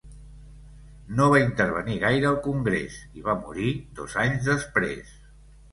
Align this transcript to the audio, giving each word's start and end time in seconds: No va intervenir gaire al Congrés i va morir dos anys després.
No 1.19 1.27
va 1.33 1.41
intervenir 1.43 1.99
gaire 2.05 2.29
al 2.31 2.41
Congrés 2.49 2.99
i 3.21 3.29
va 3.29 3.39
morir 3.47 3.79
dos 4.03 4.21
anys 4.27 4.53
després. 4.53 5.19